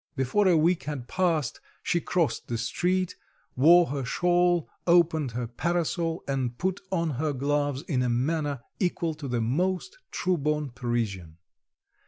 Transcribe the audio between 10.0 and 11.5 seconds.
true born Parisian.